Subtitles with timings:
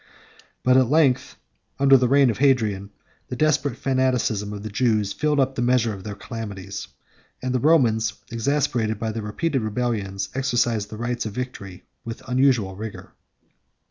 [0.63, 1.35] But at length,
[1.77, 2.89] under the reign of Hadrian,
[3.27, 6.87] the desperate fanaticism of the Jews filled up the measure of their calamities;
[7.39, 12.75] and the Romans, exasperated by their repeated rebellions, exercised the rights of victory with unusual
[12.75, 13.13] rigor.